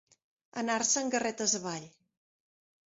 [0.61, 1.89] Anar-se'n garretes avall.